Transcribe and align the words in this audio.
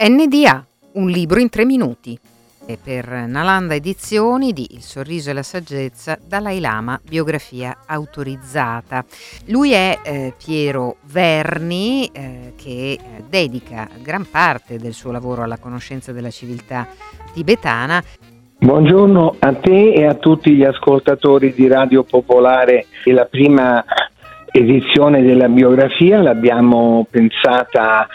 NDA, 0.00 0.64
un 0.92 1.08
libro 1.08 1.40
in 1.40 1.48
tre 1.48 1.64
minuti. 1.64 2.16
E 2.64 2.78
per 2.80 3.08
Nalanda 3.08 3.74
Edizioni 3.74 4.52
di 4.52 4.74
Il 4.74 4.82
sorriso 4.82 5.30
e 5.30 5.32
la 5.32 5.42
saggezza, 5.42 6.16
Dalai 6.24 6.60
Lama, 6.60 7.00
biografia 7.02 7.78
autorizzata. 7.84 9.04
Lui 9.46 9.72
è 9.72 9.98
eh, 10.04 10.34
Piero 10.38 10.98
Verni 11.10 12.08
eh, 12.12 12.52
che 12.56 12.92
eh, 12.92 13.00
dedica 13.28 13.88
gran 14.00 14.24
parte 14.30 14.76
del 14.76 14.92
suo 14.92 15.10
lavoro 15.10 15.42
alla 15.42 15.58
conoscenza 15.58 16.12
della 16.12 16.30
civiltà 16.30 16.86
tibetana. 17.32 18.00
Buongiorno 18.58 19.36
a 19.38 19.54
te 19.54 19.94
e 19.94 20.04
a 20.06 20.14
tutti 20.14 20.54
gli 20.54 20.64
ascoltatori 20.64 21.52
di 21.52 21.66
Radio 21.66 22.04
Popolare. 22.04 22.86
La 23.06 23.24
prima 23.24 23.84
edizione 24.52 25.22
della 25.22 25.48
biografia 25.48 26.20
l'abbiamo 26.22 27.06
pensata 27.10 28.06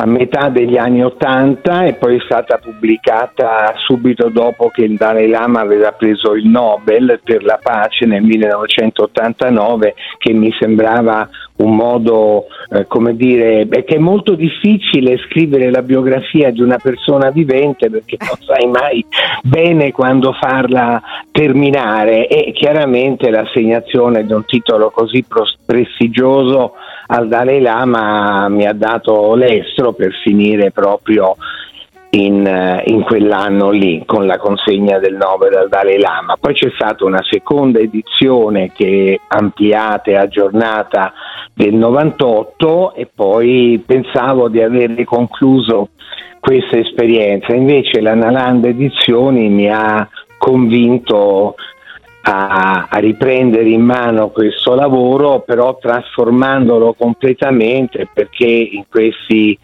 a 0.00 0.06
metà 0.06 0.48
degli 0.48 0.76
anni 0.76 1.02
Ottanta 1.02 1.84
e 1.84 1.94
poi 1.94 2.18
è 2.18 2.20
stata 2.20 2.58
pubblicata 2.58 3.74
subito 3.78 4.28
dopo 4.28 4.68
che 4.68 4.84
il 4.84 4.94
Dalai 4.94 5.28
Lama 5.28 5.58
aveva 5.58 5.90
preso 5.90 6.34
il 6.34 6.46
Nobel 6.46 7.18
per 7.24 7.42
la 7.42 7.58
pace 7.60 8.06
nel 8.06 8.22
1989 8.22 9.94
che 10.18 10.32
mi 10.32 10.54
sembrava 10.56 11.28
un 11.56 11.74
modo, 11.74 12.44
eh, 12.70 12.86
come 12.86 13.16
dire, 13.16 13.66
che 13.68 13.96
è 13.96 13.98
molto 13.98 14.34
difficile 14.36 15.18
scrivere 15.28 15.68
la 15.68 15.82
biografia 15.82 16.52
di 16.52 16.60
una 16.60 16.78
persona 16.78 17.30
vivente 17.30 17.90
perché 17.90 18.18
non 18.20 18.38
sai 18.46 18.68
mai 18.68 19.04
bene 19.42 19.90
quando 19.90 20.32
farla 20.32 21.02
terminare. 21.32 22.28
E 22.28 22.52
chiaramente 22.52 23.30
l'assegnazione 23.30 24.24
di 24.24 24.32
un 24.32 24.44
titolo 24.44 24.90
così 24.90 25.24
prestigioso 25.66 26.74
al 27.10 27.28
Dalai 27.28 27.60
Lama 27.60 28.48
mi 28.48 28.66
ha 28.66 28.72
dato 28.72 29.34
l'estro 29.34 29.92
per 29.92 30.12
finire 30.22 30.70
proprio 30.70 31.36
in, 32.10 32.46
eh, 32.46 32.82
in, 32.86 33.02
quell'anno 33.02 33.70
lì 33.70 34.02
con 34.06 34.26
la 34.26 34.38
consegna 34.38 34.98
del 34.98 35.14
Nobel 35.14 35.54
al 35.54 35.68
Dalai 35.68 35.98
Lama. 35.98 36.36
Poi 36.40 36.54
c'è 36.54 36.70
stata 36.74 37.04
una 37.04 37.22
seconda 37.22 37.78
edizione 37.78 38.72
che 38.72 39.20
ampliata 39.26 40.10
e 40.10 40.16
aggiornata 40.16 41.12
del 41.54 41.74
98 41.74 42.94
e 42.94 43.08
poi 43.12 43.82
pensavo 43.84 44.48
di 44.48 44.62
aver 44.62 45.04
concluso 45.04 45.90
questa 46.40 46.78
esperienza. 46.78 47.54
Invece 47.54 48.00
la 48.00 48.14
Nalanda 48.14 48.68
Edizioni 48.68 49.48
mi 49.48 49.70
ha 49.70 50.08
convinto 50.38 51.56
a, 52.30 52.88
a, 52.90 52.98
riprendere 52.98 53.68
in 53.68 53.82
mano 53.82 54.28
questo 54.28 54.74
lavoro, 54.74 55.40
però 55.40 55.78
trasformandolo 55.78 56.92
completamente 56.92 58.06
perché 58.12 58.44
in 58.46 58.84
questi 58.88 59.58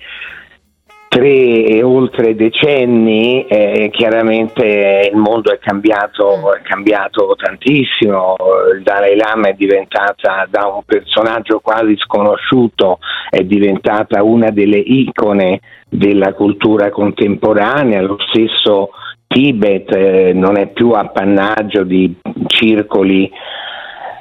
tre 1.08 1.64
e 1.64 1.82
oltre 1.82 2.34
decenni 2.34 3.46
eh, 3.46 3.88
chiaramente 3.92 5.10
il 5.12 5.16
mondo 5.16 5.52
è 5.52 5.58
cambiato, 5.58 6.54
è 6.54 6.62
cambiato 6.62 7.36
tantissimo, 7.36 8.34
il 8.74 8.82
Dalai 8.82 9.14
Lama 9.14 9.48
è 9.48 9.52
diventata 9.52 10.46
da 10.48 10.66
un 10.66 10.82
personaggio 10.84 11.60
quasi 11.60 11.94
sconosciuto, 11.98 12.98
è 13.30 13.42
diventata 13.42 14.24
una 14.24 14.50
delle 14.50 14.78
icone 14.78 15.60
della 15.88 16.32
cultura 16.32 16.90
contemporanea, 16.90 18.00
lo 18.00 18.16
stesso 18.30 18.90
Tibet 19.34 19.92
eh, 19.92 20.32
non 20.32 20.56
è 20.56 20.68
più 20.68 20.90
appannaggio 20.90 21.82
di 21.82 22.14
circoli 22.46 23.28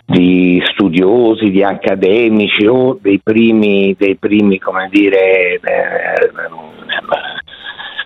di 0.07 0.59
studiosi, 0.73 1.51
di 1.51 1.63
accademici 1.63 2.65
o 2.65 2.97
dei 2.99 3.19
primi, 3.23 3.95
dei 3.95 4.15
primi 4.15 4.57
come 4.57 4.89
dire, 4.91 5.53
eh, 5.53 5.61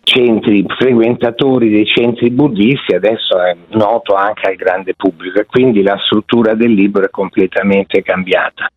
centri, 0.04 0.66
frequentatori 0.68 1.70
dei 1.70 1.86
centri 1.86 2.30
buddisti, 2.30 2.94
adesso 2.94 3.42
è 3.42 3.56
noto 3.70 4.14
anche 4.14 4.50
al 4.50 4.56
grande 4.56 4.94
pubblico 4.94 5.40
e 5.40 5.46
quindi 5.46 5.84
la 5.84 5.98
struttura 6.06 6.56
del 6.56 6.74
libro 6.74 7.06
è 7.06 7.10
completamente 7.10 8.02
cambiata. 8.02 8.70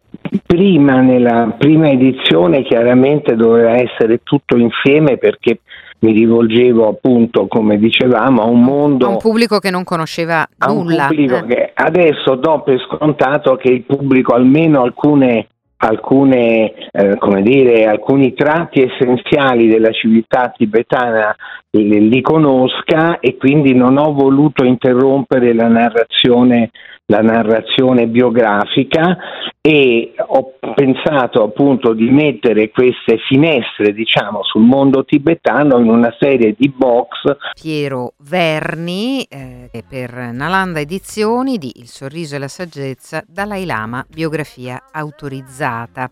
Prima, 0.46 1.00
nella 1.00 1.52
prima 1.58 1.90
edizione, 1.90 2.62
chiaramente 2.62 3.34
doveva 3.34 3.72
essere 3.72 4.20
tutto 4.22 4.56
insieme 4.56 5.18
perché 5.18 5.60
mi 6.00 6.12
rivolgevo 6.12 6.88
appunto, 6.88 7.46
come 7.46 7.78
dicevamo, 7.78 8.42
a 8.42 8.46
un 8.46 8.62
mondo... 8.62 9.06
A 9.06 9.10
un 9.10 9.18
pubblico 9.18 9.58
che 9.58 9.70
non 9.70 9.84
conosceva 9.84 10.46
nulla. 10.66 11.08
Eh. 11.08 11.46
Che 11.46 11.70
adesso 11.74 12.36
do 12.36 12.62
per 12.62 12.78
scontato 12.80 13.56
che 13.56 13.70
il 13.70 13.82
pubblico 13.82 14.34
almeno 14.34 14.82
alcune 14.82 15.46
alcune, 15.82 16.72
eh, 16.90 17.16
come 17.16 17.42
dire, 17.42 17.86
alcuni 17.86 18.34
tratti 18.34 18.82
essenziali 18.82 19.66
della 19.66 19.90
civiltà 19.92 20.52
tibetana 20.54 21.34
li, 21.70 22.08
li 22.08 22.20
conosca 22.20 23.18
e 23.18 23.36
quindi 23.36 23.74
non 23.74 23.96
ho 23.96 24.12
voluto 24.12 24.64
interrompere 24.64 25.54
la 25.54 25.68
narrazione 25.68 26.70
la 27.10 27.20
narrazione 27.20 28.06
biografica 28.06 29.18
e 29.60 30.14
ho 30.16 30.54
pensato 30.74 31.42
appunto 31.42 31.92
di 31.92 32.08
mettere 32.08 32.70
queste 32.70 33.18
finestre 33.28 33.92
diciamo 33.92 34.42
sul 34.42 34.62
mondo 34.62 35.04
tibetano 35.04 35.78
in 35.80 35.90
una 35.90 36.14
serie 36.18 36.54
di 36.56 36.70
box. 36.70 37.36
Piero 37.60 38.14
Verni 38.28 39.22
eh, 39.24 39.68
per 39.86 40.12
Nalanda 40.32 40.80
Edizioni 40.80 41.58
di 41.58 41.72
Il 41.76 41.88
sorriso 41.88 42.36
e 42.36 42.38
la 42.38 42.48
saggezza 42.48 43.22
Dalai 43.26 43.66
Lama 43.66 44.06
biografia 44.08 44.84
autorizzata. 44.90 46.08